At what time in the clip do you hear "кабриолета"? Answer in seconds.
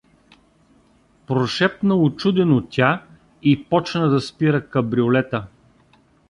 4.69-5.47